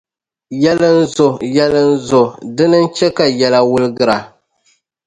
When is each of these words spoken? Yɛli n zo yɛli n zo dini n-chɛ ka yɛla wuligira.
Yɛli 0.61 0.89
n 0.97 0.99
zo 1.15 1.29
yɛli 1.55 1.81
n 1.89 1.93
zo 2.07 2.21
dini 2.55 2.77
n-chɛ 2.85 3.07
ka 3.17 3.25
yɛla 3.39 3.59
wuligira. 3.69 4.17